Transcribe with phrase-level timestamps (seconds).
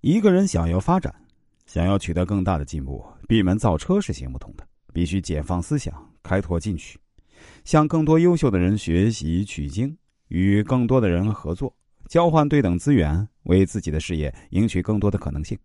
[0.00, 1.12] 一个人想要发展，
[1.66, 6.96] 想要取得更大的进步，闭门造车是行不通的，必须解放思想，开拓进取，
[7.64, 9.96] 向更多优秀的人学习取经，
[10.28, 11.74] 与更多的人合作，
[12.06, 15.58] 交换对等资源，为自己的事业赢取更多的可能性。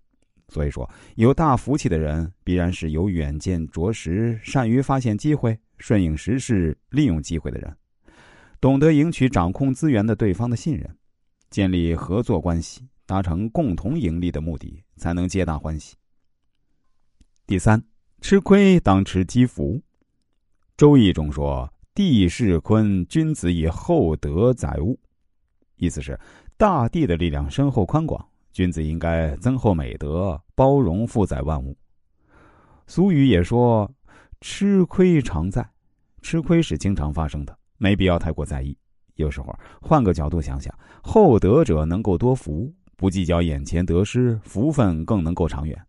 [0.48, 7.72] 所以说，有大福气的人，必然是有远见卓识、善于发现机会、顺应时势、利用机会的人，
[8.60, 10.90] 懂得赢取掌控资源的对方的信任，
[11.52, 15.96] 建立合作关系，达成共同盈利的目的，才能皆大欢喜。
[17.46, 17.80] 第三，
[18.22, 19.80] 吃亏当吃积福。
[20.76, 25.00] 周易中说：“地势坤，君子以厚德载物。”
[25.78, 26.20] 意思是，
[26.58, 28.28] 大地的力量深厚宽广。
[28.52, 31.78] 君子应该增厚美德，包容负载万物。
[32.88, 33.88] 俗语也说
[34.42, 35.64] ：“吃亏常在，
[36.24, 38.76] 吃亏是经常发生的，没必要太过在意。
[39.18, 45.80] 有时候换个角度想想，厚德者能够多福，不计较眼前得失，福分更能够长远。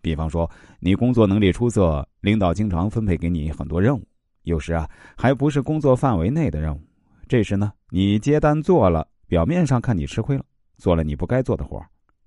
[0.00, 0.50] 比方说，
[0.80, 4.06] 你工作能力出色，领导经常分配给你很多任务，
[4.42, 6.80] 有时啊还不是工作范围内的任务。
[7.26, 10.44] 这时呢，你接单做了，表面上看你吃亏了，
[10.76, 11.82] 做了你不该做的活。”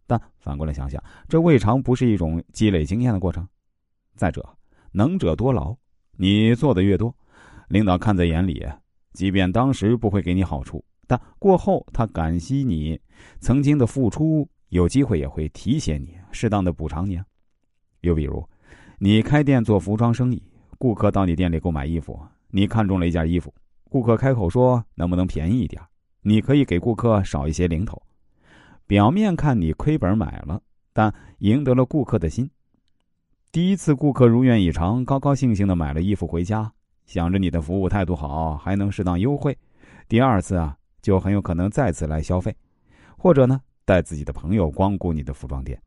[0.09, 3.47] 但反过来想想，这未尝不是一种积累经验的过程。
[4.15, 4.43] 再者，
[4.91, 5.75] 能者多劳，
[6.13, 7.13] 你做的越多，
[7.67, 8.65] 领导看在眼里，
[9.13, 12.99] 即便当时不会给你好处，但过后他感激你
[13.39, 17.25] 曾经的付出，有机会也会提携你，适当的补偿你啊。
[18.01, 18.47] 又比如，
[18.99, 20.43] 你开店做服装生意，
[20.77, 22.19] 顾客到你店里购买衣服，
[22.49, 23.53] 你看中了一件衣服，
[23.89, 25.81] 顾客开口说能不能便宜一点，
[26.21, 28.01] 你可以给顾客少一些零头。
[28.85, 30.61] 表面看你亏本买了，
[30.93, 32.49] 但赢得了顾客的心。
[33.51, 36.71] 第一次顾客如愿以偿，高高兴兴的买了衣服回家，
[37.05, 39.57] 想着你的服务态度好，还能适当优惠。
[40.07, 42.53] 第二次啊，就很有可能再次来消费，
[43.17, 45.81] 或者呢，带自己的朋友光顾你的服装店。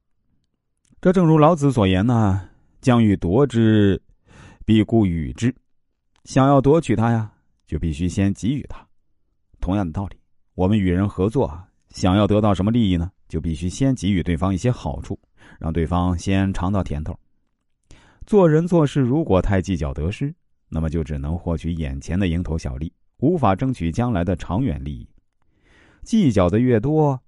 [0.99, 2.49] 这正如老子所言呢
[2.81, 4.01] ：“将欲夺之，
[4.65, 5.55] 必固与之。”
[6.25, 7.31] 想要夺取它呀，
[7.67, 8.83] 就必须先给予它。
[9.61, 10.17] 同样的道理，
[10.55, 11.69] 我们与人合作啊。
[11.91, 13.13] 想要得到什么利益呢？
[13.29, 15.21] 就必须先给予对方一些好处，
[15.59, 17.15] 让对方先尝到甜头。
[18.25, 20.35] 做人做事如果太计较得失，
[20.71, 25.09] 那么就只能获取眼前的蝇头小利，无法争取将来的长远利益。
[26.03, 27.21] 计较的越多，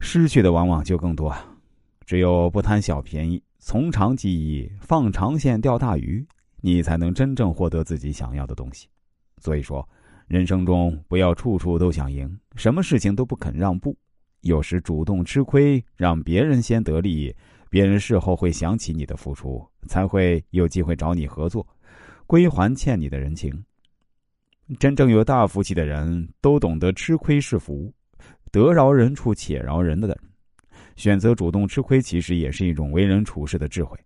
[0.00, 1.34] 失去的往往就更多。
[2.04, 6.26] 只有不贪小便宜，从长计议，放长线钓大鱼，
[6.60, 8.88] 你才能真正获得自己想要的东西。
[9.38, 9.88] 所以说。
[10.26, 13.98] 人生中不要处处都想赢，什么事情都不肯让步，
[14.42, 17.34] 有时主动吃亏，让别人先得利，
[17.68, 21.66] 别人事后会想起你的付出，才会有机会找你合作，
[22.28, 23.52] 归还欠你的人情。
[24.78, 27.92] 真正有大福气的人都懂得吃亏是福，
[28.52, 30.16] 得饶人处且饶人的人，
[30.96, 33.98] 选择主动吃亏，其实也是一种为人处事的智慧。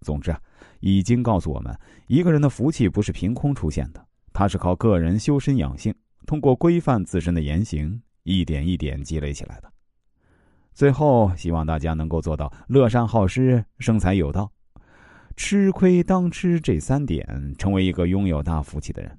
[0.00, 0.40] 总之啊，
[0.80, 1.76] 已经告诉我们，
[2.06, 4.06] 一个人的福气不是凭空出现的。
[4.32, 5.92] 他是靠个人修身养性，
[6.24, 9.72] 通过规范自身的言行，一点一点积累起来的。
[10.72, 14.48] 最后，希望大家能够做到乐善好施、生财有道、
[15.34, 17.26] 吃亏当吃这三点，
[17.58, 19.18] 成为一个拥有大福气的人。